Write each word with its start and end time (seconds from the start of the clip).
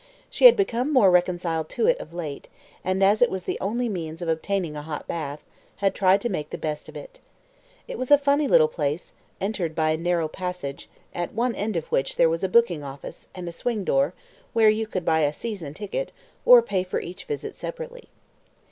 She 0.31 0.45
had 0.45 0.55
become 0.55 0.91
more 0.91 1.11
reconciled 1.11 1.69
to 1.69 1.85
it 1.85 1.99
of 1.99 2.11
late, 2.11 2.49
and, 2.83 3.03
as 3.03 3.21
it 3.21 3.29
was 3.29 3.43
the 3.43 3.59
only 3.61 3.87
means 3.87 4.23
of 4.23 4.29
obtaining 4.29 4.75
a 4.75 4.81
hot 4.81 5.05
bath, 5.05 5.43
had 5.75 5.93
tried 5.93 6.21
to 6.21 6.27
make 6.29 6.49
the 6.49 6.57
best 6.57 6.89
of 6.89 6.95
it. 6.97 7.19
It 7.87 7.99
was 7.99 8.09
a 8.09 8.17
funny 8.17 8.47
little 8.47 8.67
place, 8.67 9.13
entered 9.39 9.75
by 9.75 9.91
a 9.91 9.97
narrow 9.97 10.27
passage, 10.27 10.89
at 11.13 11.33
one 11.35 11.53
end 11.53 11.75
of 11.75 11.85
which 11.91 12.15
there 12.15 12.29
was 12.29 12.43
a 12.43 12.49
booking 12.49 12.81
office, 12.81 13.27
and 13.35 13.47
a 13.47 13.51
swing 13.51 13.83
door, 13.83 14.15
where 14.53 14.69
you 14.71 14.87
could 14.87 15.05
buy 15.05 15.19
a 15.19 15.31
"season 15.31 15.75
ticket," 15.75 16.11
or 16.47 16.63
pay 16.63 16.81
for 16.83 16.99
each 16.99 17.25
visit 17.25 17.55
separately. 17.55 18.09